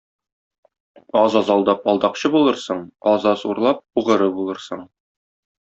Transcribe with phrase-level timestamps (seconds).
[1.19, 2.83] Аз-аз алдап алдакчы булырсың,
[3.15, 4.87] аз-аз урлап угыры булырсың.